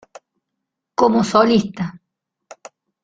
[0.95, 1.85] Como solista